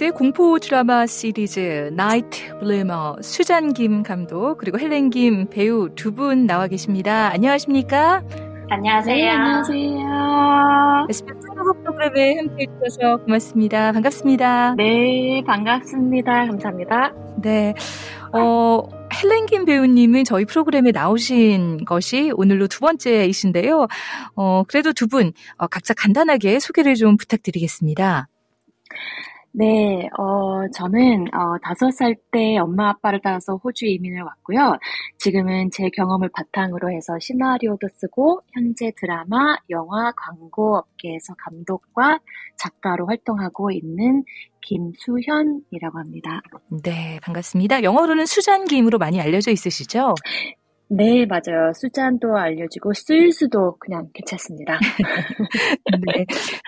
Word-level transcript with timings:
SBS의 0.00 0.12
공포 0.12 0.58
드라마 0.58 1.06
시리즈 1.06 1.90
나이트 1.92 2.58
블레머 2.58 3.16
수잔 3.20 3.74
김 3.74 4.02
감독 4.02 4.56
그리고 4.56 4.78
헬렌 4.78 5.10
김 5.10 5.48
배우 5.50 5.94
두 5.94 6.12
분 6.14 6.46
나와 6.46 6.66
계십니다. 6.68 7.30
안녕하십니까? 7.32 8.22
안녕하세요. 8.70 9.16
네, 9.16 9.28
안녕하세요. 9.30 11.06
SBS 11.10 11.46
한국어 11.48 11.72
프로그램에 11.82 12.36
함께해 12.38 12.66
주셔서 12.82 13.18
고맙습니다. 13.24 13.92
반갑습니다. 13.92 14.74
네, 14.76 15.42
반갑습니다. 15.46 16.46
감사합니다. 16.46 17.12
네. 17.42 17.74
어, 18.32 18.82
헬렌 19.22 19.46
김 19.46 19.66
배우님은 19.66 20.24
저희 20.24 20.46
프로그램에 20.46 20.92
나오신 20.92 21.84
것이 21.84 22.32
오늘로 22.34 22.68
두 22.68 22.80
번째이신데요. 22.80 23.86
어, 24.34 24.62
그래도 24.66 24.92
두 24.94 25.08
분, 25.08 25.32
어, 25.58 25.66
각자 25.66 25.92
간단하게 25.94 26.58
소개를 26.58 26.94
좀 26.94 27.18
부탁드리겠습니다. 27.18 28.28
네, 29.52 30.08
어, 30.16 30.68
저는, 30.72 31.26
어, 31.34 31.58
다섯 31.62 31.90
살때 31.90 32.58
엄마 32.58 32.90
아빠를 32.90 33.20
따라서 33.22 33.56
호주 33.56 33.86
이민을 33.86 34.22
왔고요. 34.22 34.78
지금은 35.18 35.70
제 35.72 35.90
경험을 35.90 36.30
바탕으로 36.32 36.90
해서 36.92 37.18
시나리오도 37.18 37.88
쓰고, 37.96 38.42
현재 38.52 38.92
드라마, 38.96 39.56
영화, 39.68 40.12
광고 40.16 40.76
업계에서 40.76 41.34
감독과 41.36 42.20
작가로 42.56 43.06
활동하고 43.06 43.72
있는 43.72 44.22
김수현이라고 44.60 45.98
합니다. 45.98 46.40
네, 46.84 47.18
반갑습니다. 47.22 47.82
영어로는 47.82 48.26
수잔 48.26 48.66
김으로 48.66 48.98
많이 48.98 49.20
알려져 49.20 49.50
있으시죠? 49.50 50.14
네, 50.92 51.24
맞아요. 51.24 51.72
수잔도 51.72 52.36
알려주고 52.36 52.92
수일수도 52.94 53.76
그냥 53.78 54.08
괜찮습니다. 54.12 54.76
네. 56.04 56.26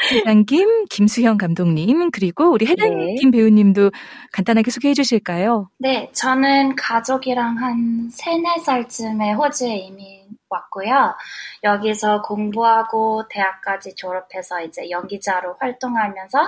수잔김, 0.08 0.84
김수현 0.88 1.36
감독님, 1.36 2.12
그리고 2.12 2.48
우리 2.52 2.66
헬렌 2.66 2.98
네. 2.98 3.14
김 3.16 3.32
배우님도 3.32 3.90
간단하게 4.32 4.70
소개해 4.70 4.94
주실까요? 4.94 5.70
네, 5.78 6.08
저는 6.12 6.76
가족이랑 6.76 7.58
한 7.58 8.08
3, 8.10 8.44
4살쯤에 8.44 9.36
호주에 9.36 9.76
이민 9.76 10.22
왔고요. 10.48 11.16
여기서 11.64 12.22
공부하고 12.22 13.26
대학까지 13.28 13.96
졸업해서 13.96 14.62
이제 14.62 14.88
연기자로 14.88 15.56
활동하면서 15.58 16.38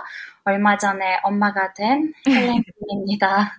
얼마 0.45 0.77
전에 0.79 1.19
엄마가 1.25 1.73
된 1.73 2.13
헬렌 2.29 2.63
김입니다. 2.63 3.51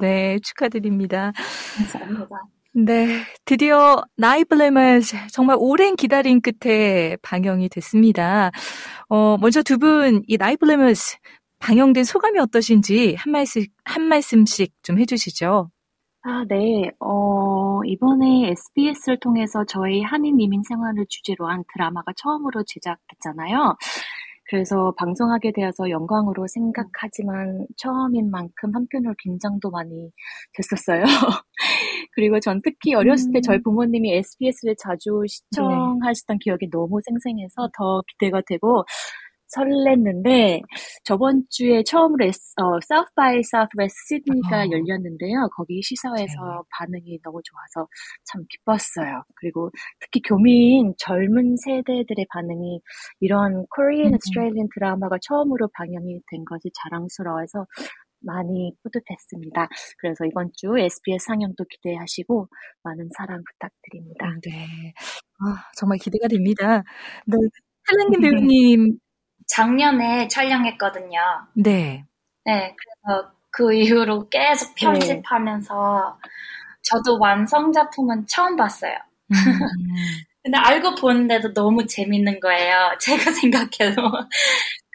네, 0.00 0.40
축하드립니다. 0.40 1.32
감사합니다. 1.76 2.59
네, 2.72 3.22
드디어 3.44 4.02
나이 4.16 4.44
블레머스 4.44 5.16
정말 5.32 5.56
오랜 5.58 5.96
기다림 5.96 6.40
끝에 6.40 7.16
방영이 7.22 7.68
됐습니다. 7.68 8.52
어, 9.08 9.36
먼저 9.38 9.62
두 9.62 9.78
분 9.78 10.22
이 10.28 10.38
나이 10.38 10.56
블레머스 10.56 11.16
방영된 11.58 12.04
소감이 12.04 12.38
어떠신지 12.38 13.16
한 13.18 13.32
말씀 13.32 13.64
한 13.84 14.02
말씀씩 14.04 14.72
좀 14.82 14.98
해주시죠. 15.00 15.70
아, 16.22 16.44
네. 16.48 16.90
어, 17.00 17.80
이번에 17.84 18.50
SBS를 18.50 19.18
통해서 19.20 19.64
저희 19.66 20.02
한인 20.02 20.38
이민 20.40 20.62
생활을 20.68 21.06
주제로 21.08 21.48
한 21.48 21.64
드라마가 21.72 22.12
처음으로 22.16 22.62
제작됐잖아요. 22.66 23.76
그래서 24.50 24.92
방송하게 24.98 25.52
되어서 25.52 25.90
영광으로 25.90 26.46
생각하지만 26.48 27.66
처음인 27.78 28.30
만큼 28.30 28.74
한편으로 28.74 29.14
긴장도 29.22 29.70
많이 29.70 30.10
됐었어요. 30.54 31.04
그리고 32.12 32.40
전 32.40 32.60
특히 32.62 32.94
어렸을 32.94 33.32
때 33.32 33.40
저희 33.40 33.58
음. 33.58 33.62
부모님이 33.62 34.14
SBS를 34.14 34.74
자주 34.78 35.22
시청하시던 35.26 36.38
네. 36.38 36.38
기억이 36.42 36.68
너무 36.70 37.00
생생해서 37.04 37.70
더 37.76 38.02
기대가 38.08 38.40
되고 38.46 38.84
설렜는데 39.56 40.62
저번 41.04 41.44
주에 41.50 41.82
처음으로 41.82 42.26
어, 42.26 42.78
South 42.82 43.10
by 43.16 43.40
Southwest 43.40 43.96
시드니가 44.08 44.62
어. 44.62 44.70
열렸는데요. 44.70 45.48
거기 45.56 45.82
시사회에서 45.82 46.34
네. 46.34 46.68
반응이 46.78 47.18
너무 47.22 47.40
좋아서 47.42 47.88
참 48.24 48.44
기뻤어요. 48.48 49.22
그리고 49.36 49.70
특히 50.00 50.20
교민 50.22 50.94
젊은 50.98 51.56
세대들의 51.56 52.26
반응이 52.32 52.80
이런 53.20 53.66
Korean 53.74 54.14
Australian 54.14 54.68
드라마가 54.74 55.16
처음으로 55.22 55.68
방영이 55.74 56.20
된 56.30 56.44
것이 56.44 56.70
자랑스러워서 56.82 57.66
많이 58.20 58.72
뿌듯했습니다. 58.82 59.68
그래서 59.98 60.24
이번 60.24 60.50
주 60.54 60.78
SBS 60.78 61.24
상영도 61.26 61.64
기대하시고 61.68 62.48
많은 62.82 63.08
사랑 63.16 63.42
부탁드립니다. 63.44 64.26
네. 64.44 64.92
아, 65.40 65.70
정말 65.76 65.98
기대가 65.98 66.28
됩니다. 66.28 66.82
네. 67.26 67.36
헬렌님 67.90 68.20
배우님. 68.20 68.98
작년에 69.48 70.28
촬영했거든요. 70.28 71.18
네. 71.54 72.04
네. 72.44 72.76
그래서 72.76 73.32
그 73.50 73.74
이후로 73.74 74.28
계속 74.28 74.74
네. 74.76 74.86
편집하면서 74.86 76.18
네. 76.22 76.28
저도 76.82 77.18
완성작품은 77.20 78.26
처음 78.26 78.56
봤어요. 78.56 78.94
음. 78.94 79.28
근데 80.42 80.58
알고 80.58 80.94
보는데도 80.94 81.52
너무 81.52 81.86
재밌는 81.86 82.40
거예요. 82.40 82.96
제가 83.00 83.30
생각해도. 83.32 84.02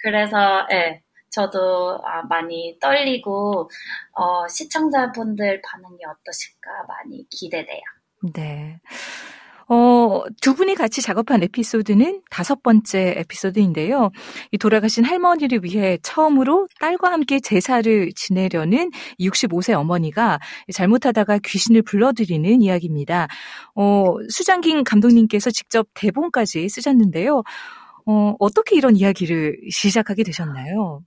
그래서, 0.04 0.68
예. 0.72 0.76
네. 0.76 1.02
저도 1.36 2.00
아, 2.06 2.24
많이 2.30 2.78
떨리고 2.80 3.70
어, 4.14 4.48
시청자분들 4.48 5.62
반응이 5.62 5.98
어떠실까 6.06 6.70
많이 6.88 7.28
기대돼요. 7.30 7.82
네. 8.34 8.80
어, 9.68 10.24
두 10.42 10.54
분이 10.54 10.76
같이 10.76 11.02
작업한 11.02 11.44
에피소드는 11.44 12.22
다섯 12.30 12.62
번째 12.62 13.16
에피소드인데요. 13.18 14.12
이 14.52 14.58
돌아가신 14.58 15.04
할머니를 15.04 15.64
위해 15.64 15.98
처음으로 16.04 16.68
딸과 16.80 17.12
함께 17.12 17.40
제사를 17.40 18.12
지내려는 18.16 18.92
65세 19.20 19.74
어머니가 19.74 20.40
잘못하다가 20.72 21.40
귀신을 21.40 21.82
불러들이는 21.82 22.62
이야기입니다. 22.62 23.28
어, 23.74 24.06
수장긴 24.30 24.84
감독님께서 24.84 25.50
직접 25.50 25.88
대본까지 25.96 26.70
쓰셨는데요. 26.70 27.42
어, 28.06 28.36
어떻게 28.40 28.78
이런 28.78 28.96
이야기를 28.96 29.58
시작하게 29.72 30.24
되셨나요? 30.24 31.02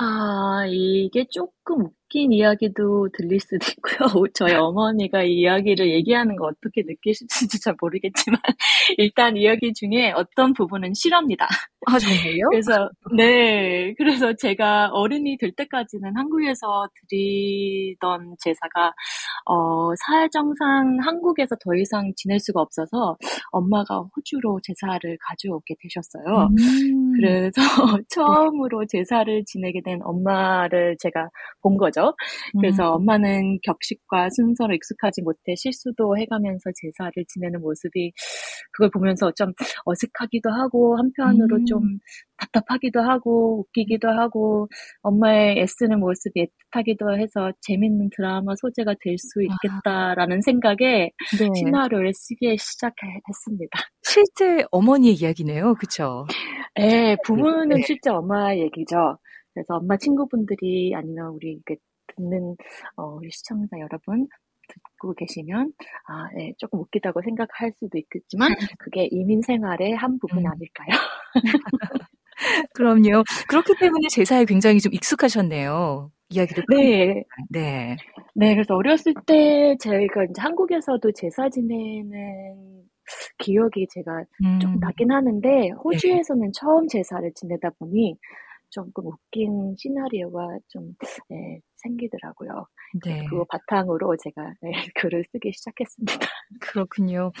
아, 0.00 0.64
이게 0.68 1.26
조금 1.68 1.84
웃긴 2.08 2.32
이야기도 2.32 3.08
들릴 3.12 3.38
수도 3.40 3.58
있고요. 3.76 4.08
저희 4.34 4.54
어머니가 4.54 5.22
이 5.24 5.40
이야기를 5.40 5.90
얘기하는 5.90 6.36
거 6.36 6.46
어떻게 6.46 6.82
느끼실지 6.82 7.60
잘 7.60 7.76
모르겠지만 7.80 8.40
일단 8.96 9.36
이야기 9.36 9.74
중에 9.74 10.12
어떤 10.12 10.54
부분은 10.54 10.94
실합니다. 10.94 11.46
아 11.86 11.98
정말요? 11.98 12.48
그래서 12.50 12.90
네, 13.16 13.94
그래서 13.98 14.32
제가 14.34 14.88
어른이 14.92 15.36
될 15.36 15.52
때까지는 15.52 16.16
한국에서 16.16 16.88
드리던 17.10 18.36
제사가 18.40 18.92
어, 19.44 19.94
사정상 20.06 20.98
한국에서 21.02 21.56
더 21.56 21.74
이상 21.74 22.12
지낼 22.16 22.40
수가 22.40 22.62
없어서 22.62 23.16
엄마가 23.50 24.04
호주로 24.16 24.60
제사를 24.62 25.18
가져오게 25.20 25.74
되셨어요. 25.80 26.48
음. 26.48 27.12
그래서 27.16 27.60
처음으로 28.08 28.86
제사를 28.86 29.44
지내게 29.46 29.82
된 29.82 30.00
엄마를 30.02 30.96
제가 30.98 31.28
본 31.62 31.76
거죠. 31.76 32.14
그래서 32.60 32.90
음. 32.96 33.02
엄마는 33.02 33.58
격식과 33.62 34.30
순서로 34.30 34.74
익숙하지 34.74 35.22
못해 35.22 35.54
실수도 35.56 36.16
해가면서 36.16 36.70
제사를 36.80 37.12
지내는 37.28 37.60
모습이 37.60 38.12
그걸 38.72 38.90
보면서 38.90 39.32
좀 39.32 39.52
어색하기도 39.84 40.50
하고 40.50 40.96
한편으로 40.98 41.56
음. 41.56 41.64
좀 41.66 41.98
답답하기도 42.38 43.00
하고 43.00 43.60
웃기기도 43.60 44.08
하고 44.08 44.68
엄마의 45.02 45.58
애쓰는 45.58 45.98
모습이 46.00 46.46
애틋하기도 46.72 47.18
해서 47.18 47.52
재밌는 47.62 48.10
드라마 48.16 48.54
소재가 48.56 48.94
될 49.00 49.18
수 49.18 49.42
있겠다라는 49.42 50.40
생각에 50.42 51.10
네. 51.38 51.48
시나리오를 51.56 52.12
쓰기 52.14 52.56
시작했습니다. 52.56 53.78
실제 54.02 54.64
어머니의 54.70 55.14
이야기네요, 55.14 55.74
그렇죠? 55.74 56.26
네, 56.76 57.16
부모는 57.24 57.76
네. 57.76 57.82
실제 57.84 58.10
엄마 58.10 58.54
얘기죠. 58.54 59.18
그래서 59.58 59.74
엄마 59.74 59.96
친구분들이 59.96 60.94
아니면 60.94 61.30
우리 61.30 61.60
듣는 62.14 62.56
어, 62.96 63.16
우리 63.16 63.28
시청자 63.32 63.76
여러분 63.80 64.28
듣고 64.68 65.14
계시면 65.14 65.72
아, 66.06 66.28
네, 66.36 66.52
조금 66.58 66.78
웃기다고 66.78 67.22
생각할 67.22 67.72
수도 67.72 67.98
있겠지만 67.98 68.48
그게 68.78 69.08
이민 69.10 69.42
생활의 69.42 69.96
한 69.96 70.18
부분 70.20 70.44
음. 70.44 70.46
아닐까요? 70.46 70.88
그럼요. 72.72 73.24
그렇기 73.48 73.74
때문에 73.80 74.06
제사에 74.10 74.44
굉장히 74.44 74.78
좀 74.78 74.94
익숙하셨네요. 74.94 76.12
이야기를. 76.28 76.64
네. 76.68 77.24
네. 77.50 77.96
네, 78.34 78.54
그래서 78.54 78.76
어렸을 78.76 79.14
때 79.26 79.76
제가 79.80 80.24
이제 80.30 80.40
한국에서도 80.40 81.10
제사 81.12 81.48
지내는 81.48 82.84
기억이 83.38 83.88
제가 83.90 84.24
음. 84.44 84.60
조금 84.60 84.78
나긴 84.78 85.10
하는데 85.10 85.48
네. 85.48 85.70
호주에서는 85.70 86.42
네. 86.42 86.50
처음 86.54 86.86
제사를 86.86 87.28
지내다 87.34 87.70
보니 87.80 88.16
조금 88.70 89.06
웃긴 89.06 89.74
시나리오가 89.78 90.46
좀 90.68 90.94
네, 91.30 91.60
생기더라고요. 91.76 92.66
네. 93.04 93.26
그거 93.28 93.44
바탕으로 93.50 94.16
제가 94.22 94.54
네, 94.62 94.70
글을 94.96 95.24
쓰기 95.32 95.52
시작했습니다. 95.52 96.26
그렇군요. 96.60 97.32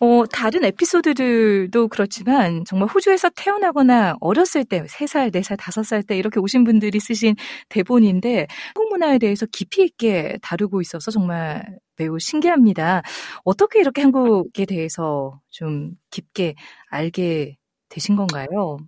어, 0.00 0.26
다른 0.26 0.64
에피소드들도 0.64 1.88
그렇지만 1.88 2.64
정말 2.66 2.88
호주에서 2.88 3.30
태어나거나 3.36 4.16
어렸을 4.20 4.64
때 4.64 4.84
3살, 4.88 5.30
4살, 5.30 5.56
5살 5.56 6.02
때 6.02 6.16
이렇게 6.18 6.40
오신 6.40 6.64
분들이 6.64 7.00
쓰신 7.00 7.36
대본인데 7.68 8.46
한국 8.74 8.88
문화에 8.90 9.18
대해서 9.18 9.46
깊이 9.46 9.84
있게 9.84 10.38
다루고 10.42 10.80
있어서 10.82 11.10
정말 11.10 11.64
매우 11.96 12.18
신기합니다. 12.18 13.02
어떻게 13.44 13.80
이렇게 13.80 14.02
한국에 14.02 14.66
대해서 14.66 15.40
좀 15.50 15.92
깊게 16.10 16.54
알게 16.90 17.56
되신 17.88 18.16
건가요? 18.16 18.78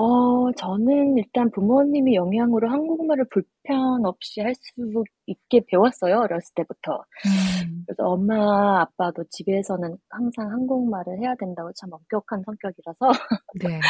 어 0.00 0.52
저는 0.52 1.18
일단 1.18 1.50
부모님의 1.50 2.14
영향으로 2.14 2.68
한국말을 2.70 3.24
불 3.30 3.42
편 3.68 4.04
없이 4.04 4.40
할 4.40 4.54
수 4.54 5.04
있게 5.28 5.60
배웠어요, 5.68 6.20
어렸을 6.20 6.54
때부터. 6.54 7.04
음. 7.26 7.84
그래서 7.86 8.04
엄마, 8.04 8.80
아빠도 8.80 9.24
집에서는 9.30 9.96
항상 10.10 10.50
한국말을 10.50 11.18
해야 11.20 11.34
된다고 11.38 11.70
참 11.74 11.90
엄격한 11.92 12.42
성격이라서 12.44 12.98
네. 13.62 13.80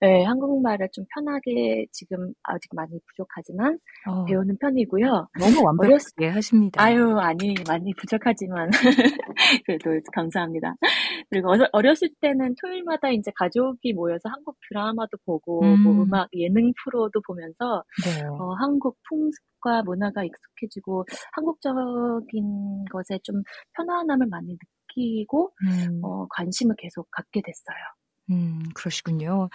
네, 0.00 0.24
한국말을 0.24 0.88
좀 0.92 1.04
편하게 1.14 1.86
지금 1.92 2.32
아직 2.42 2.74
많이 2.74 2.98
부족하지만 3.08 3.78
어. 4.06 4.24
배우는 4.24 4.56
편이고요. 4.58 5.28
너무 5.38 5.62
완벽하게 5.64 6.28
하십니다. 6.28 6.82
아유, 6.82 7.18
아니, 7.18 7.54
많이 7.66 7.92
부족하지만 7.94 8.70
그래도 9.66 9.90
감사합니다. 10.14 10.74
그리고 11.30 11.52
어렸을 11.72 12.08
때는 12.20 12.54
토요일마다 12.60 13.10
이제 13.10 13.30
가족이 13.36 13.92
모여서 13.92 14.28
한국 14.28 14.56
드라마도 14.68 15.16
보고 15.24 15.60
뭐 15.60 15.74
음. 15.74 15.82
뭐 15.82 16.02
음악 16.04 16.28
예능 16.34 16.72
프로도 16.84 17.20
보면서 17.26 17.82
네. 18.04 18.26
어, 18.26 18.54
한국 18.60 18.96
풍습과 19.08 19.82
문화가 19.84 20.24
익숙해지고 20.24 21.04
한국적인 21.32 22.84
것에 22.92 23.18
좀 23.22 23.42
편안함을 23.76 24.26
많이 24.28 24.56
느끼고 24.96 25.52
음. 25.66 26.00
어, 26.04 26.26
관심을 26.30 26.76
계속 26.78 27.08
갖게 27.10 27.40
됐어요. 27.44 27.76
음, 28.30 28.62
그러시군요. 28.74 29.50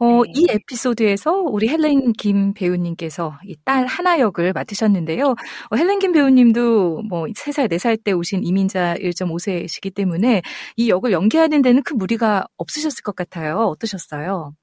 어, 0.00 0.22
네. 0.24 0.32
이 0.34 0.46
에피소드에서 0.50 1.32
우리 1.42 1.68
헬렌 1.68 2.12
김 2.14 2.54
배우님께서 2.54 3.38
이 3.46 3.54
딸 3.64 3.86
하나 3.86 4.18
역을 4.20 4.52
맡으셨는데요. 4.54 5.28
어, 5.70 5.76
헬렌 5.76 5.98
김 6.00 6.12
배우님도 6.12 7.02
뭐 7.08 7.26
3살, 7.34 7.68
4살 7.68 8.02
때 8.04 8.12
오신 8.12 8.44
이민자 8.44 8.96
1.5세시기 9.00 9.94
때문에 9.94 10.42
이 10.76 10.88
역을 10.90 11.12
연기하는 11.12 11.62
데는 11.62 11.82
큰 11.84 11.98
무리가 11.98 12.46
없으셨을 12.58 13.02
것 13.04 13.16
같아요. 13.16 13.58
어떠셨어요? 13.68 14.54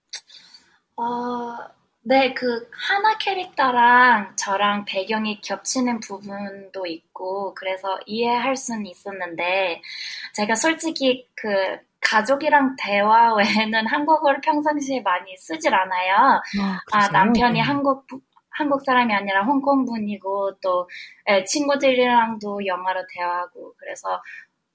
어, 0.95 1.03
네, 2.05 2.33
그 2.33 2.69
하나 2.71 3.17
캐릭터랑 3.17 4.35
저랑 4.35 4.83
배경이 4.85 5.39
겹치는 5.39 6.01
부분도 6.01 6.85
있고 6.85 7.53
그래서 7.53 7.97
이해할 8.05 8.57
수는 8.57 8.85
있었는데 8.85 9.81
제가 10.33 10.55
솔직히 10.55 11.29
그 11.33 11.47
가족이랑 12.01 12.75
대화 12.77 13.33
외에는 13.33 13.87
한국어를 13.87 14.41
평상시에 14.41 14.99
많이 15.01 15.37
쓰질 15.37 15.73
않아요. 15.73 16.41
아, 16.61 16.79
아 16.91 17.07
남편이 17.09 17.53
네. 17.53 17.59
한국 17.61 18.05
한국 18.49 18.83
사람이 18.85 19.13
아니라 19.13 19.43
홍콩 19.43 19.85
분이고 19.85 20.59
또 20.61 20.89
예, 21.29 21.45
친구들이랑도 21.45 22.65
영어로 22.65 23.05
대화하고 23.13 23.75
그래서 23.77 24.21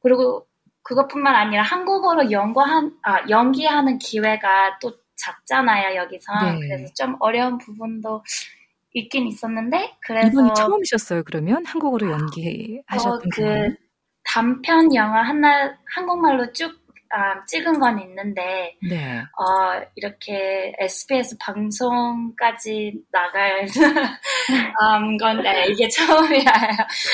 그리고 0.01 0.47
그것뿐만 0.83 1.35
아니라 1.35 1.63
한국어로 1.63 2.31
연구한 2.31 2.99
아 3.03 3.29
연기하는 3.29 3.99
기회가 3.99 4.79
또 4.81 4.93
작잖아요 5.19 5.97
여기서 5.97 6.33
네. 6.45 6.59
그래서 6.61 6.93
좀 6.95 7.17
어려운 7.21 7.59
부분도 7.59 8.23
있긴 8.95 9.27
있었는데 9.27 9.97
그래서 10.01 10.29
이분이 10.29 10.51
처음이셨어요 10.55 11.23
그러면 11.25 11.65
한국어로 11.67 12.11
연기하셨던 12.11 13.13
어, 13.13 13.21
그 13.35 13.75
단편 14.25 14.95
영화 14.95 15.23
하나 15.23 15.77
한국말로 15.95 16.53
쭉 16.53 16.79
아, 17.11 17.43
찍은 17.47 17.79
건 17.81 17.99
있는데 18.01 18.77
네. 18.87 19.19
어, 19.21 19.83
이렇게 19.95 20.75
SBS 20.79 21.39
방송까지 21.39 22.93
나갈 23.11 23.65
음, 25.01 25.17
건데 25.17 25.65
이게 25.71 25.89
처음이에요. 25.89 26.45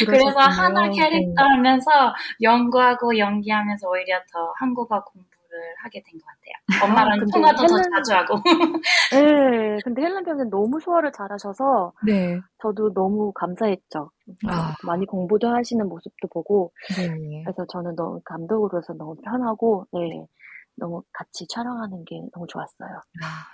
그래서 0.05 0.41
하나 0.41 0.91
캐릭터 0.91 1.45
하면서 1.45 2.13
연구하고 2.43 3.17
연기하면서 3.17 3.89
오히려 3.89 4.19
더 4.33 4.53
한국어 4.59 5.05
공부 5.05 5.29
하게 5.83 6.03
된 6.03 6.19
것 6.21 6.27
같아요. 6.27 6.93
엄마랑 6.93 7.19
아, 7.21 7.25
통화도 7.33 7.63
헬렌... 7.63 7.91
더 7.91 7.97
자주 7.97 8.15
하고. 8.15 8.35
네, 9.13 9.79
근데 9.85 10.03
헬렌 10.03 10.25
배우는 10.25 10.51
너무 10.51 10.81
소화를 10.81 11.13
잘하셔서 11.13 11.93
네. 12.07 12.41
저도 12.63 12.93
너무 12.95 13.33
감사했죠. 13.33 14.11
아. 14.47 14.75
많이 14.85 15.07
공부도 15.07 15.49
하시는 15.49 15.87
모습도 15.89 16.29
보고 16.29 16.73
네. 16.97 17.43
그래서 17.45 17.67
저는 17.69 17.95
너무 17.97 18.21
감독으로서 18.25 18.95
너무 18.95 19.17
편하고 19.23 19.87
네, 19.93 20.27
너무 20.77 21.03
같이 21.13 21.47
촬영하는 21.49 22.05
게 22.05 22.21
너무 22.33 22.47
좋았어요. 22.49 22.97
아. 23.23 23.54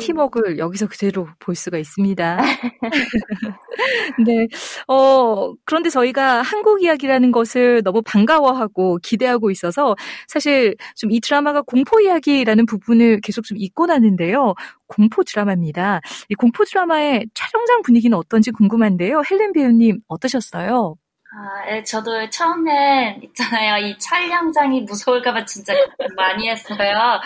팀워크를 0.00 0.58
여기서 0.58 0.86
그대로 0.88 1.28
볼 1.38 1.54
수가 1.54 1.78
있습니다. 1.78 2.38
네. 4.26 4.46
어, 4.88 5.52
그런데 5.64 5.90
저희가 5.90 6.42
한국 6.42 6.82
이야기라는 6.82 7.32
것을 7.32 7.82
너무 7.82 8.02
반가워하고 8.02 8.98
기대하고 9.02 9.50
있어서 9.50 9.94
사실 10.28 10.74
좀 10.96 11.10
이 11.14 11.20
드라마가 11.20 11.62
공포 11.62 12.00
이야기라는 12.00 12.66
부분을 12.66 13.20
계속 13.20 13.44
좀 13.44 13.56
잊고 13.60 13.86
나는데요. 13.86 14.54
공포 14.88 15.22
드라마입니다. 15.22 16.00
이 16.28 16.34
공포 16.34 16.64
드라마의 16.64 17.26
촬영장 17.34 17.82
분위기는 17.82 18.16
어떤지 18.18 18.50
궁금한데요. 18.50 19.22
헬렌 19.30 19.52
배우님 19.52 20.00
어떠셨어요? 20.08 20.96
아, 21.36 21.68
예, 21.68 21.82
저도 21.82 22.30
처음엔 22.30 23.20
있잖아요. 23.24 23.84
이 23.84 23.98
촬영장이 23.98 24.82
무서울까봐 24.82 25.44
진짜 25.46 25.74
많이 26.16 26.48
했어요. 26.48 27.20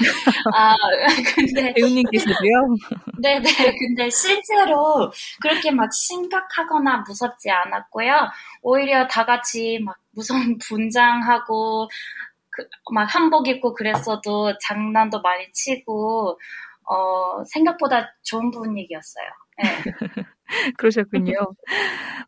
아, 0.55 0.75
근데. 1.37 1.75
배우님께서도요? 1.75 2.77
네네. 3.21 3.51
근데 3.79 4.09
실제로 4.09 5.13
그렇게 5.43 5.71
막 5.71 5.93
심각하거나 5.93 7.05
무섭지 7.07 7.51
않았고요. 7.51 8.31
오히려 8.63 9.07
다 9.09 9.27
같이 9.27 9.79
막 9.85 9.97
무서운 10.13 10.57
분장하고, 10.59 11.89
그, 12.51 12.67
막 12.93 13.05
한복 13.15 13.49
입고 13.49 13.75
그랬어도 13.75 14.57
장난도 14.67 15.21
많이 15.21 15.53
치고, 15.53 16.39
어, 16.91 17.45
생각보다 17.53 18.15
좋은 18.23 18.51
분위기였어요. 18.51 19.27
네. 19.59 19.65
그러셨군요. 20.77 21.33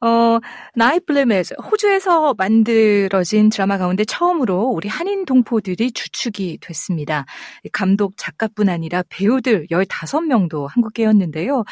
어, 0.02 0.38
나이 0.74 1.00
블레메즈 1.00 1.54
호주에서 1.54 2.34
만들어진 2.38 3.50
드라마 3.50 3.78
가운데 3.78 4.04
처음으로 4.04 4.68
우리 4.68 4.88
한인 4.88 5.24
동포들이 5.24 5.92
주축이 5.92 6.58
됐습니다. 6.60 7.26
감독, 7.72 8.16
작가뿐 8.16 8.68
아니라 8.68 9.02
배우들 9.08 9.66
15명도 9.70 10.68
한국계였는데요. 10.68 11.64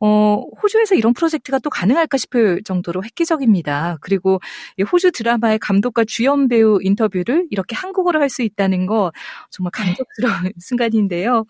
어, 0.00 0.44
호주에서 0.62 0.94
이런 0.94 1.12
프로젝트가 1.12 1.58
또 1.58 1.70
가능할까 1.70 2.16
싶을 2.16 2.62
정도로 2.64 3.04
획기적입니다. 3.04 3.98
그리고 4.00 4.40
호주 4.90 5.12
드라마의 5.12 5.58
감독과 5.58 6.04
주연 6.06 6.48
배우 6.48 6.78
인터뷰를 6.82 7.46
이렇게 7.50 7.76
한국어로 7.76 8.20
할 8.20 8.30
수 8.30 8.42
있다는 8.42 8.86
거 8.86 9.12
정말 9.50 9.72
감격스러운 9.72 10.52
순간인데요. 10.60 11.44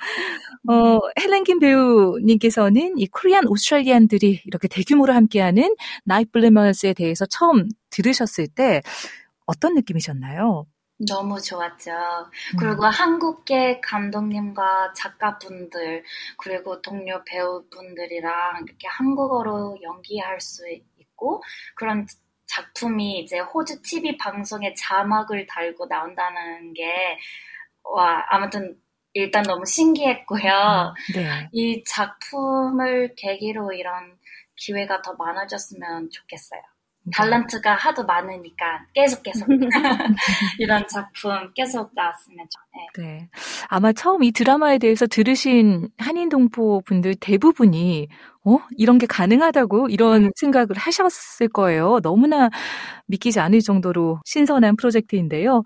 어, 0.69 0.99
헬렌 1.21 1.45
김 1.45 1.59
배우님께서는 1.59 2.95
이 2.97 3.07
코리안 3.07 3.47
오스트랄리안들이 3.47 4.30
이렇게 4.45 4.69
대규모로 4.69 5.13
함께하는 5.13 5.75
나이트 6.05 6.31
블레머스에 6.31 6.95
대해서 6.95 7.27
처음 7.27 7.69
들으셨을 7.91 8.49
때 8.49 8.81
어떤 9.47 9.75
느낌이셨나요? 9.75 10.67
너무 11.09 11.41
좋았죠. 11.41 11.91
그리고 12.59 12.85
음. 12.85 12.91
한국계 12.91 13.81
감독님과 13.81 14.93
작가분들, 14.95 16.05
그리고 16.37 16.83
동료 16.83 17.23
배우분들이랑 17.25 18.65
이렇게 18.67 18.87
한국어로 18.89 19.79
연기할 19.83 20.41
수 20.41 20.69
있고, 20.99 21.43
그런 21.75 22.07
작품이 22.47 23.21
이제 23.21 23.39
호주 23.39 23.81
TV 23.83 24.19
방송에 24.19 24.75
자막을 24.75 25.47
달고 25.47 25.87
나온다는 25.87 26.75
게, 26.75 27.19
와, 27.83 28.25
아무튼 28.29 28.77
일단 29.13 29.43
너무 29.43 29.65
신기했고요. 29.67 30.95
음, 31.17 31.21
네. 31.21 31.49
이 31.53 31.83
작품을 31.85 33.15
계기로 33.17 33.73
이런 33.73 34.19
기회가 34.61 35.03
더 35.03 35.15
많아졌으면 35.15 36.11
좋겠어요. 36.11 36.61
탤런트가 37.17 37.71
하도 37.71 38.05
많으니까 38.05 38.85
계속 38.95 39.23
계속 39.23 39.49
이런 40.59 40.87
작품 40.87 41.53
계속 41.55 41.91
나왔으면 41.95 42.47
좋네. 42.95 43.09
네. 43.09 43.29
아마 43.69 43.93
처음 43.93 44.23
이 44.23 44.33
드라마에 44.33 44.79
대해서 44.79 45.07
들으신 45.07 45.89
한인 45.97 46.29
동포 46.29 46.83
분들 46.85 47.15
대부분이 47.19 48.09
어? 48.45 48.59
이런 48.77 48.99
게 48.99 49.07
가능하다고 49.07 49.89
이런 49.89 50.31
생각을 50.37 50.69
하셨을 50.77 51.49
거예요. 51.49 52.01
너무나 52.03 52.51
믿기지 53.07 53.41
않을 53.41 53.61
정도로 53.61 54.21
신선한 54.25 54.77
프로젝트인데요. 54.77 55.63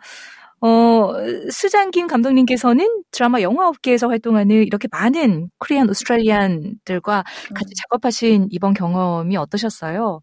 어, 0.65 1.13
수장김 1.51 2.07
감독님께서는 2.07 3.03
드라마 3.11 3.43
영화 3.43 3.69
업계에서 3.69 4.09
활동하는 4.09 4.63
이렇게 4.63 4.89
많은 4.91 5.51
코리안 5.59 5.91
오스트레일리안들과 5.91 7.23
같이 7.55 7.71
음. 7.71 7.77
작업하신 7.83 8.49
이번 8.51 8.73
경험이 8.73 9.37
어떠셨어요? 9.37 10.21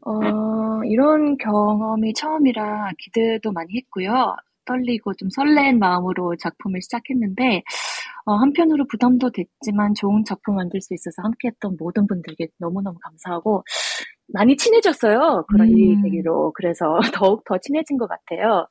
어, 0.00 0.12
이런 0.86 1.36
경험이 1.36 2.14
처음이라 2.14 2.92
기대도 2.96 3.52
많이 3.52 3.76
했고요. 3.76 4.34
떨리고 4.64 5.12
좀 5.14 5.28
설렌 5.28 5.78
마음으로 5.78 6.34
작품을 6.36 6.80
시작했는데, 6.80 7.64
어, 8.24 8.32
한편으로 8.36 8.86
부담도 8.90 9.30
됐지만 9.30 9.92
좋은 9.94 10.24
작품 10.24 10.54
만들 10.54 10.80
수 10.80 10.94
있어서 10.94 11.20
함께 11.22 11.48
했던 11.48 11.76
모든 11.78 12.06
분들께 12.06 12.48
너무너무 12.58 12.98
감사하고, 13.02 13.62
많이 14.28 14.56
친해졌어요. 14.56 15.44
그런 15.48 15.68
음. 15.68 15.78
이 15.78 16.02
계기로. 16.02 16.52
그래서 16.54 16.98
더욱 17.22 17.44
더 17.44 17.58
친해진 17.58 17.98
것 17.98 18.08
같아요. 18.08 18.66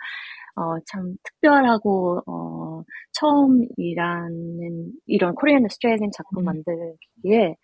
어, 0.58 0.80
참 0.88 1.16
특별하고, 1.24 2.24
어, 2.28 2.84
처음 3.14 3.68
일하는 3.78 4.92
이런 5.06 5.36
Korean 5.36 5.68
Australian 5.70 6.12
작품 6.14 6.44
음. 6.44 6.46
만들기에, 6.46 7.56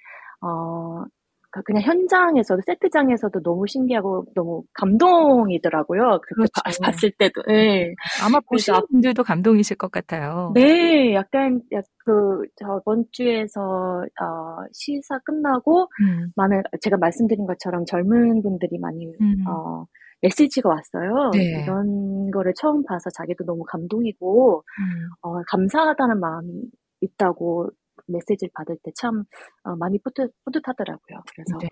어, 0.41 1.05
그러니까 1.51 1.61
그냥 1.65 1.83
현장에서도 1.83 2.61
세트장에서도 2.65 3.41
너무 3.43 3.67
신기하고 3.67 4.25
너무 4.33 4.63
감동이더라고요. 4.73 6.01
그렇게 6.23 6.49
그렇죠. 6.63 6.81
봤을 6.81 7.11
때도. 7.11 7.43
네. 7.47 7.93
아마 8.23 8.39
보시는 8.39 8.79
분들도 8.89 9.23
감동이실 9.23 9.77
것 9.77 9.91
같아요. 9.91 10.51
네, 10.55 11.13
약간 11.13 11.61
그 12.05 12.41
저번 12.55 13.03
주에서 13.11 13.61
어, 13.61 14.65
시사 14.71 15.19
끝나고 15.25 15.89
음. 16.01 16.31
많은 16.35 16.63
제가 16.81 16.97
말씀드린 16.97 17.45
것처럼 17.45 17.85
젊은 17.85 18.41
분들이 18.41 18.79
많이 18.79 19.05
음. 19.19 19.35
어, 19.47 19.85
메시지가 20.21 20.69
왔어요. 20.69 21.31
네. 21.33 21.63
이런 21.63 22.31
거를 22.31 22.53
처음 22.55 22.83
봐서 22.85 23.09
자기도 23.09 23.43
너무 23.43 23.63
감동이고 23.65 24.63
음. 24.63 25.09
어, 25.21 25.41
감사하다는 25.49 26.19
마음이 26.19 26.63
있다고 27.01 27.69
메시지를 28.11 28.51
받을 28.53 28.77
때참 28.83 29.23
어, 29.63 29.75
많이 29.75 29.99
뿌듯, 29.99 30.33
뿌듯하더라고요. 30.45 31.23
그래서 31.33 31.57
네. 31.59 31.67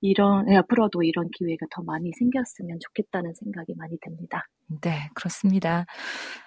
이런 0.00 0.46
네, 0.46 0.56
앞으로도 0.56 1.02
이런 1.02 1.28
기회가 1.36 1.66
더 1.70 1.82
많이 1.82 2.10
생겼으면 2.18 2.78
좋겠다는 2.80 3.34
생각이 3.34 3.74
많이 3.76 3.96
듭니다. 4.00 4.44
네, 4.80 5.08
그렇습니다. 5.14 5.86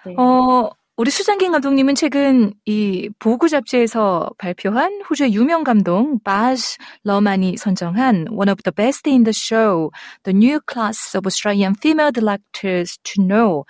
네. 0.06 0.14
어, 0.16 0.70
우리 0.96 1.10
수장긴 1.10 1.50
감독님은 1.50 1.96
최근 1.96 2.54
이 2.66 3.10
보그 3.18 3.48
잡지에서 3.48 4.30
발표한 4.38 5.02
호주의 5.02 5.34
유명 5.34 5.64
감독 5.64 6.22
바즈 6.22 6.76
러만이 7.02 7.56
선정한 7.56 8.26
One 8.30 8.48
of 8.48 8.62
the 8.62 8.72
Best 8.72 9.10
in 9.10 9.24
the 9.24 9.32
Show, 9.34 9.90
The 10.22 10.36
New 10.36 10.60
Class 10.70 11.16
of 11.16 11.26
Australian 11.26 11.74
Female 11.76 12.12
Directors 12.12 12.96
to 13.02 13.24
Know 13.24 13.64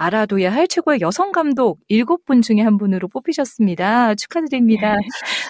알아둬야 0.00 0.50
할 0.50 0.66
최고의 0.66 1.02
여성 1.02 1.30
감독 1.30 1.78
7분 1.90 2.42
중에 2.42 2.62
한 2.62 2.78
분으로 2.78 3.06
뽑히셨습니다. 3.08 4.14
축하드립니다. 4.14 4.96
네. 4.96 5.02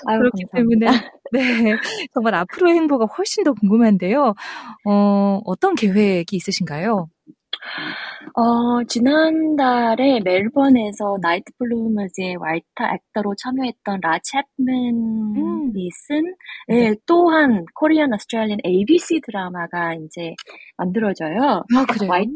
아유, 0.07 0.19
그렇기 0.19 0.45
감사합니다. 0.51 0.91
때문에 1.33 1.71
네, 1.73 1.77
정말 2.13 2.35
앞으로의 2.35 2.75
행보가 2.75 3.05
훨씬 3.07 3.45
더 3.45 3.53
궁금한데요. 3.53 4.35
어, 4.87 5.41
어떤 5.45 5.77
계획이 5.77 6.35
있으신가요? 6.35 7.09
어, 8.35 8.85
지난달에 8.89 10.21
멜번에서 10.25 11.19
Night 11.23 11.53
Bloomers의 11.59 12.37
writer 12.37 12.95
actor로 12.95 13.35
참여했던 13.37 14.01
Ra 14.03 14.19
Chapman 14.25 15.50
쓴 15.93 16.35
네. 16.69 16.95
또한 17.07 17.65
Korean 17.75 18.13
Australian 18.15 18.59
ABC 18.65 19.21
드라마가 19.21 19.95
이제 19.95 20.35
만들어져요. 20.77 21.63
아, 21.77 21.85
그래요? 21.87 22.11
White, 22.11 22.33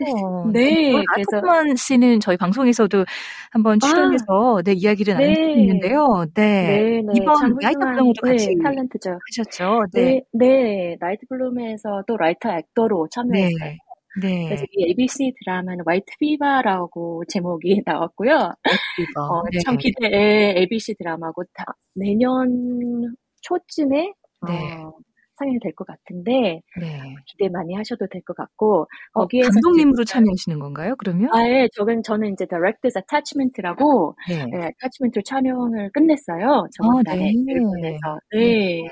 네. 0.52 0.92
그래서 1.14 1.44
Chapman 1.44 1.74
씨는 1.76 2.20
저희 2.20 2.36
방송에서도 2.36 3.04
한번 3.50 3.78
아. 3.82 3.86
출연해서 3.86 4.58
아, 4.58 4.62
네, 4.62 4.72
이야기를 4.72 5.16
네. 5.16 5.32
나눴는데요. 5.32 6.26
네. 6.34 6.66
네, 6.66 7.02
네. 7.02 7.12
이번 7.16 7.56
Night 7.60 7.78
Bloomer도 7.78 8.20
같이 8.22 8.48
네, 8.48 8.54
탤런트죠. 8.54 9.18
하셨죠. 9.28 9.84
네. 9.92 10.22
네, 10.32 10.46
네. 10.46 10.96
Night 11.00 11.26
Bloomer에서 11.28 12.04
또 12.06 12.16
writer 12.16 12.50
actor로 12.50 13.08
참여했어요. 13.10 13.58
네. 13.58 13.78
네. 14.20 14.44
그래서 14.46 14.64
이 14.70 14.84
ABC 14.84 15.32
드라마는 15.40 15.84
White 15.86 16.06
Fever라고 16.20 17.24
제목이 17.28 17.82
나왔고요. 17.86 18.34
어, 18.36 19.42
네. 19.50 19.58
참 19.64 19.76
기대의 19.76 20.56
ABC 20.58 20.94
드라마고 20.94 21.42
다, 21.52 21.64
내년 21.94 23.14
초쯤에 23.44 24.12
네. 24.48 24.74
어, 24.82 24.92
상영이 25.36 25.58
될 25.60 25.72
것 25.74 25.86
같은데 25.86 26.60
네. 26.80 27.00
기대 27.26 27.48
많이 27.48 27.74
하셔도 27.74 28.06
될 28.08 28.22
것 28.22 28.36
같고 28.36 28.86
어, 29.14 29.20
거기에 29.22 29.42
감독님으로 29.42 30.04
참여하시는 30.04 30.58
건가요? 30.60 30.94
그러면? 30.98 31.28
아, 31.34 31.42
예, 31.48 31.68
저는 31.76 32.02
저는 32.04 32.32
이제 32.34 32.46
Directors 32.46 32.96
Attachment라고 32.98 34.16
네. 34.28 34.34
예, 34.36 34.56
Attachment 34.68 35.20
촬영을 35.24 35.90
끝냈어요. 35.92 36.66
저번 36.76 37.00
아, 37.00 37.02
달에 37.04 37.18
네. 37.20 37.32
일본에서. 37.48 38.18
네. 38.32 38.38
네. 38.82 38.88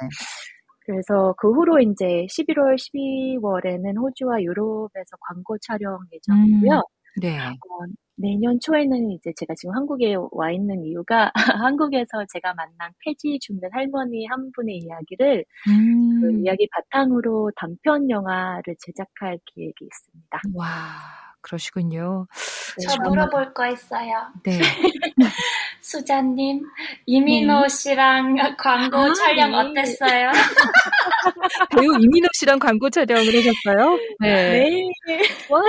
그래서 0.86 1.34
그 1.38 1.52
후로 1.52 1.80
이제 1.80 2.26
11월, 2.28 2.76
12월에는 2.76 3.96
호주와 3.98 4.42
유럽에서 4.42 5.16
광고 5.28 5.56
촬영 5.58 5.98
예정이고요. 6.12 6.74
음, 6.78 7.20
네. 7.20 7.38
어, 7.38 7.52
내년 8.16 8.58
초에는 8.60 9.10
이제 9.10 9.32
제가 9.36 9.54
지금 9.56 9.74
한국에 9.74 10.16
와 10.32 10.50
있는 10.50 10.84
이유가 10.84 11.30
한국에서 11.66 12.24
제가 12.32 12.54
만난 12.54 12.92
폐지 13.04 13.38
죽는 13.40 13.68
할머니 13.72 14.26
한 14.26 14.50
분의 14.52 14.78
이야기를 14.78 15.44
음. 15.68 16.20
그 16.20 16.40
이야기 16.40 16.68
바탕으로 16.70 17.50
단편 17.56 18.08
영화를 18.10 18.76
제작할 18.78 19.38
계획이 19.46 19.84
있습니다. 19.84 20.40
와. 20.54 21.22
그러시군요. 21.42 22.26
네, 22.78 22.86
저 22.86 23.02
물어볼 23.02 23.52
거 23.52 23.66
있어요. 23.66 24.32
네. 24.44 24.58
수자님, 25.82 26.64
이민호 27.06 27.62
네. 27.62 27.68
씨랑 27.68 28.36
광고 28.56 28.98
아, 28.98 29.12
촬영 29.14 29.50
네. 29.50 29.82
어땠어요? 29.82 30.30
배우 31.76 31.98
이민호 31.98 32.28
씨랑 32.34 32.60
광고 32.60 32.88
촬영을 32.88 33.26
하셨어요? 33.26 33.98
네. 34.20 34.60
네. 35.06 35.22
와, 35.50 35.60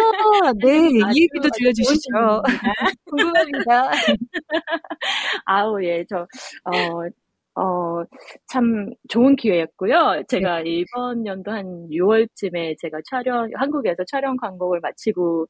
네. 0.61 0.77
이 0.77 1.21
얘기도 1.23 1.49
들려주시죠. 1.57 2.43
궁금합니다. 3.09 3.91
아우, 5.45 5.83
예. 5.83 6.05
저, 6.07 6.27
어, 6.65 7.09
어, 7.55 8.03
참 8.47 8.89
좋은 9.09 9.35
기회였고요. 9.35 10.23
제가 10.27 10.63
네. 10.63 10.69
이번 10.71 11.25
연도 11.25 11.51
한 11.51 11.87
6월쯤에 11.89 12.75
제가 12.79 12.99
촬영, 13.09 13.49
한국에서 13.55 14.03
촬영 14.07 14.35
광고를 14.37 14.81
마치고, 14.81 15.45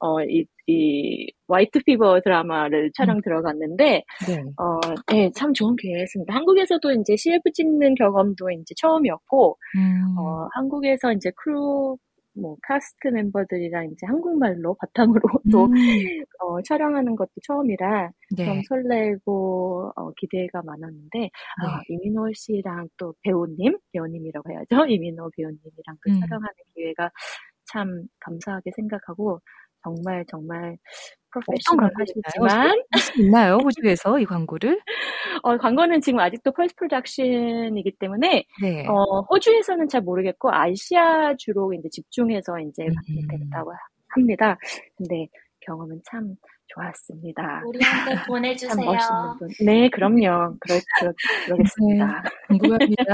어, 0.00 0.22
이, 0.24 0.44
이, 0.66 1.32
White 1.48 1.80
Fever 1.86 2.20
드라마를 2.20 2.90
촬영 2.94 3.16
음. 3.16 3.20
들어갔는데, 3.22 4.04
네. 4.26 4.42
어, 4.58 4.80
네, 5.10 5.30
참 5.34 5.54
좋은 5.54 5.74
기회였습니다. 5.76 6.34
한국에서도 6.34 6.92
이제 6.92 7.16
CF 7.16 7.40
찍는 7.54 7.94
경험도 7.94 8.50
이제 8.50 8.74
처음이었고, 8.76 9.56
음. 9.78 10.18
어, 10.18 10.48
한국에서 10.54 11.12
이제 11.12 11.30
크루 11.36 11.96
뭐 12.40 12.56
cast 12.62 13.08
멤버들이랑 13.08 13.90
이제 13.92 14.06
한국말로 14.06 14.74
바탕으로 14.74 15.20
또 15.52 15.66
음. 15.66 15.72
어, 16.40 16.62
촬영하는 16.62 17.16
것도 17.16 17.30
처음이라 17.42 18.10
네. 18.36 18.44
좀 18.44 18.62
설레고 18.68 19.92
어, 19.96 20.12
기대가 20.14 20.62
많았는데 20.62 21.18
네. 21.18 21.28
어, 21.28 21.80
이민호 21.88 22.32
씨랑 22.34 22.88
또 22.96 23.14
배우님 23.22 23.78
배우님이라고 23.92 24.50
해야죠 24.50 24.66
이민호 24.92 25.30
배우님이랑 25.36 25.96
또 26.06 26.12
음. 26.12 26.20
촬영하는 26.20 26.54
기회가 26.74 27.10
참 27.72 28.06
감사하게 28.20 28.70
생각하고 28.76 29.40
정말 29.82 30.24
정말 30.28 30.76
프로페셔널 31.40 31.90
하시지만 31.94 32.82
있나요 33.18 33.58
호주에서 33.62 34.18
이 34.18 34.24
광고를? 34.24 34.80
어 35.42 35.56
광고는 35.56 36.00
지금 36.00 36.20
아직도 36.20 36.52
post 36.52 36.74
production이기 36.76 37.92
때문에 37.98 38.44
네. 38.62 38.86
어 38.86 39.20
호주에서는 39.30 39.88
잘 39.88 40.00
모르겠고 40.02 40.50
아시아 40.52 41.34
주로 41.36 41.72
이제 41.72 41.88
집중해서 41.90 42.60
이제 42.60 42.84
음. 42.84 43.28
됐다고 43.28 43.72
합니다. 44.08 44.56
근데 44.96 45.28
경험은 45.60 46.00
참 46.10 46.34
좋았습니다. 46.74 47.62
우리한테 47.66 48.22
보내주세요. 48.28 48.98
네, 49.64 49.88
그럼요. 49.90 50.56
그러, 50.60 50.80
그러, 50.98 51.12
그러겠습니다. 51.46 52.06
네, 52.06 52.30
궁금합니다. 52.48 53.04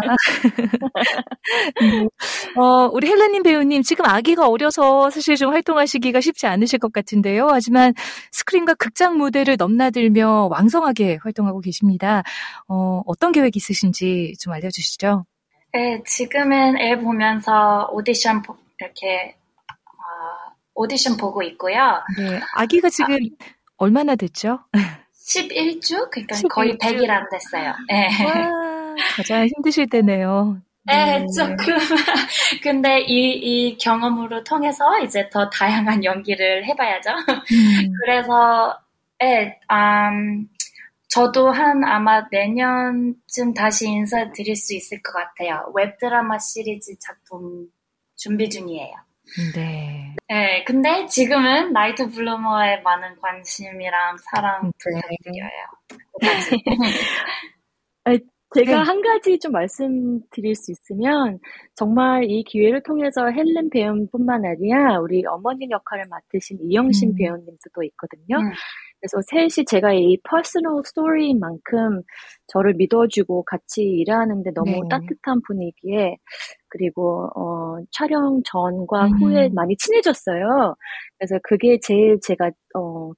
네. 1.81 2.09
어, 2.57 2.89
우리 2.93 3.09
헬레님 3.09 3.43
배우님, 3.43 3.83
지금 3.83 4.05
아기가 4.07 4.49
어려서 4.49 5.11
사실 5.11 5.37
좀 5.37 5.53
활동하시기가 5.53 6.21
쉽지 6.21 6.47
않으실 6.47 6.79
것 6.79 6.93
같은데요. 6.93 7.49
하지만 7.51 7.95
스크린과 8.33 8.75
극장 8.75 9.17
무대를 9.17 9.57
넘나들며 9.59 10.49
왕성하게 10.51 11.19
활동하고 11.23 11.61
계십니다. 11.61 12.23
어, 12.69 13.03
어떤 13.07 13.33
계획 13.33 13.57
있으신지 13.57 14.35
좀 14.41 14.53
알려주시죠. 14.53 15.25
네, 15.73 16.03
지금은 16.07 16.79
애 16.79 16.99
보면서 16.99 17.89
오디션 17.93 18.43
이렇게 18.79 19.35
어, 19.37 19.44
오디션 20.75 21.17
보고 21.17 21.43
있고요. 21.43 22.03
네, 22.19 22.41
아기가 22.55 22.89
지금 22.91 23.15
아, 23.15 23.45
얼마나 23.77 24.17
됐죠? 24.17 24.61
11주? 25.27 26.11
그러니까 26.11 26.37
11주. 26.37 26.49
거의 26.49 26.73
100일 26.79 27.11
안 27.11 27.27
됐어요. 27.31 27.75
네. 27.89 28.25
와, 28.25 28.95
가장 29.17 29.47
힘드실 29.47 29.89
때네요. 29.89 30.61
네, 30.85 31.19
네, 31.21 31.27
조금. 31.35 31.57
근데 32.63 33.01
이, 33.01 33.33
이 33.33 33.79
경험으로 33.79 34.45
통해서 34.45 35.01
이제 35.01 35.29
더 35.31 35.49
다양한 35.49 36.05
연기를 36.05 36.65
해봐야죠. 36.67 37.11
음. 37.11 37.93
그래서, 38.05 38.79
네, 39.19 39.59
음, 39.71 40.49
저도 41.09 41.51
한 41.51 41.85
아마 41.85 42.27
내년쯤 42.31 43.55
다시 43.55 43.89
인사드릴 43.89 44.57
수 44.57 44.75
있을 44.75 45.01
것 45.03 45.13
같아요. 45.13 45.73
웹드라마 45.75 46.39
시리즈 46.39 46.99
작품 46.99 47.69
준비 48.17 48.51
중이에요. 48.51 48.95
네. 49.55 50.15
네, 50.29 50.65
근데 50.65 51.07
지금은 51.07 51.73
Night 51.73 52.09
Bloomer에 52.09 52.81
많은 52.83 53.17
관심이랑 53.21 54.17
사랑 54.19 54.71
부탁드려요. 54.79 55.51
제가 58.55 58.71
네. 58.71 58.75
한 58.75 59.03
가지 59.03 59.39
좀 59.39 59.53
말씀드릴 59.53 60.55
수 60.55 60.71
있으면 60.71 61.41
정말 61.75 62.25
이 62.31 62.45
기회를 62.45 62.83
통해서 62.85 63.29
헬렌 63.29 63.69
배우뿐만 63.69 64.45
아니라 64.45 65.01
우리 65.01 65.25
어머니 65.27 65.69
역할을 65.69 66.05
맡으신 66.09 66.59
이영신 66.63 67.11
음. 67.11 67.15
배우님도 67.17 67.71
또 67.75 67.83
있거든요. 67.83 68.39
음. 68.39 68.53
그래서 69.01 69.21
셋이 69.27 69.67
제가 69.67 69.93
이 69.93 70.17
personal 70.23 70.83
story인 70.85 71.41
만큼 71.41 72.01
저를 72.47 72.75
믿어주고 72.75 73.45
같이 73.45 73.83
일하는데 73.83 74.53
너무 74.55 74.71
네. 74.71 74.81
따뜻한 74.89 75.43
분위기에 75.47 76.17
그리고 76.75 77.29
어, 77.37 77.79
촬영 77.93 78.43
전과 78.45 79.07
음. 79.07 79.13
후에 79.23 79.49
많이 79.51 79.77
친해졌어요. 79.77 80.75
그래서 81.19 81.39
그게 81.45 81.79
제일 81.81 82.19
제가 82.21 82.51
어, 82.77 83.13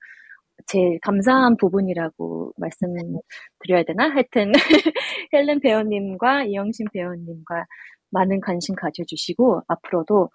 제일 0.67 0.99
감사한 1.03 1.57
부분이라고 1.59 2.53
말씀드려야 2.59 3.85
되나? 3.87 4.11
하여튼 4.11 4.53
헬렌 5.33 5.61
배우님과 5.61 6.45
이영신 6.45 6.87
배우님과 6.93 7.67
많은 8.11 8.41
관심 8.43 8.75
가져주시고 8.77 9.63
앞으로도 9.69 10.31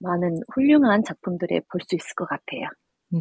많은 0.00 0.40
훌륭한 0.54 1.04
작품들을 1.04 1.62
볼 1.70 1.80
수 1.88 1.96
있을 1.96 2.14
것 2.16 2.26
같아요. 2.28 2.68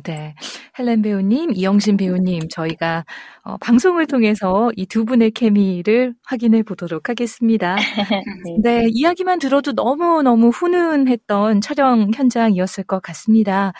네. 0.04 0.34
헬렌 0.80 1.02
배우님, 1.04 1.52
이영신 1.54 1.98
배우님, 1.98 2.50
저희가 2.50 3.06
어, 3.44 3.58
방송을 3.58 4.08
통해서 4.08 4.72
이 4.76 4.86
두 4.88 5.06
분의 5.06 5.32
케미를 5.32 6.14
확인해 6.24 6.64
보도록 6.64 7.10
하겠습니다. 7.10 7.76
네. 8.46 8.58
네, 8.64 8.88
이야기만 8.90 9.40
들어도 9.40 9.74
너무너무 9.74 10.50
훈훈했던 10.50 11.62
촬영 11.62 12.12
현장이었을 12.16 12.84
것 12.86 13.02
같습니다. 13.02 13.74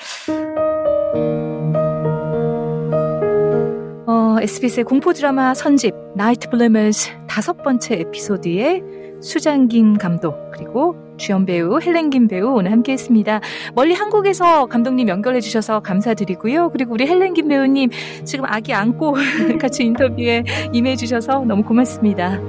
어, 4.08 4.38
SBS의 4.42 4.84
공포 4.84 5.14
드라마 5.14 5.54
선집 5.54 5.94
Night 6.16 6.50
Bloomers 6.50 7.12
다섯 7.28 7.64
번째 7.64 7.96
에피소드의 7.96 8.84
수잔 9.22 9.69
김 9.69 9.98
감독 9.98 10.36
그리고 10.52 10.96
주연 11.18 11.46
배우 11.46 11.80
헬렌 11.80 12.10
김 12.10 12.28
배우 12.28 12.54
오늘 12.56 12.72
함께했습니다. 12.72 13.42
멀리 13.74 13.94
한국에서 13.94 14.66
감독님 14.66 15.08
연결해 15.08 15.42
주셔서 15.42 15.80
감사드리고요. 15.80 16.70
그리고 16.72 16.94
우리 16.94 17.08
헬렌 17.08 17.34
김 17.34 17.48
배우님 17.48 17.90
지금 18.24 18.46
아기 18.46 18.74
안고 18.74 19.16
같이 19.60 19.84
인터뷰에 19.84 20.44
임해 20.74 20.96
주셔서 20.96 21.44
너무 21.46 21.64
고맙습니다. 21.64 22.40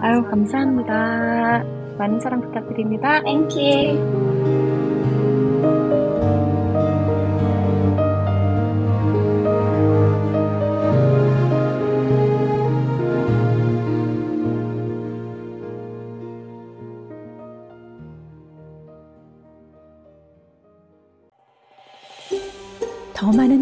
아유 0.00 0.22
감사합니다. 0.30 1.64
많은 1.98 2.20
사랑 2.20 2.40
부탁드립니다. 2.40 3.20
Thank 3.22 3.60
you. 3.60 4.57